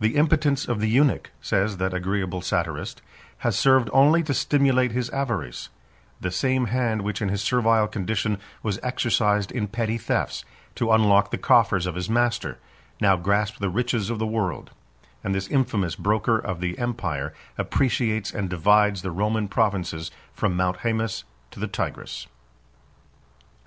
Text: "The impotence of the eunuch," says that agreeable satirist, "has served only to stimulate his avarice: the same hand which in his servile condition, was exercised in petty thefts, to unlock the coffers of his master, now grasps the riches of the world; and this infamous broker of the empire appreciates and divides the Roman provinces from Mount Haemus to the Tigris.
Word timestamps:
"The 0.00 0.16
impotence 0.16 0.66
of 0.66 0.80
the 0.80 0.88
eunuch," 0.88 1.30
says 1.42 1.76
that 1.76 1.92
agreeable 1.92 2.40
satirist, 2.40 3.02
"has 3.44 3.54
served 3.58 3.90
only 3.92 4.22
to 4.22 4.32
stimulate 4.32 4.92
his 4.92 5.10
avarice: 5.10 5.68
the 6.22 6.30
same 6.30 6.68
hand 6.68 7.02
which 7.02 7.20
in 7.20 7.28
his 7.28 7.42
servile 7.42 7.86
condition, 7.86 8.38
was 8.62 8.80
exercised 8.82 9.52
in 9.52 9.68
petty 9.68 9.98
thefts, 9.98 10.42
to 10.76 10.90
unlock 10.90 11.30
the 11.30 11.36
coffers 11.36 11.84
of 11.84 11.96
his 11.96 12.08
master, 12.08 12.56
now 12.98 13.16
grasps 13.18 13.58
the 13.58 13.68
riches 13.68 14.08
of 14.08 14.18
the 14.18 14.26
world; 14.26 14.70
and 15.22 15.34
this 15.34 15.48
infamous 15.48 15.96
broker 15.96 16.38
of 16.38 16.60
the 16.62 16.78
empire 16.78 17.34
appreciates 17.58 18.32
and 18.32 18.48
divides 18.48 19.02
the 19.02 19.10
Roman 19.10 19.48
provinces 19.48 20.10
from 20.32 20.56
Mount 20.56 20.78
Haemus 20.78 21.24
to 21.50 21.60
the 21.60 21.68
Tigris. 21.68 22.26